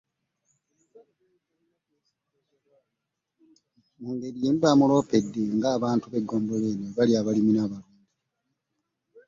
Mu 4.01 4.09
ngeri 4.13 4.37
y'emu 4.43 4.61
bamuloopedde 4.63 5.41
ng'abantu 5.57 6.05
b'eggombolola 6.07 6.67
eno 6.73 6.85
bwe 6.89 6.95
bali 6.97 7.13
abalimi 7.19 7.51
n'abalunzi 7.53 8.07